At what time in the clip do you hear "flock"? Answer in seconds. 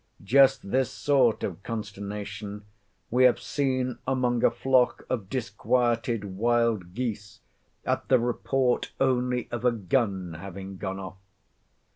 4.49-5.05